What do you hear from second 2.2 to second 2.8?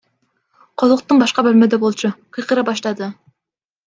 кыйкыра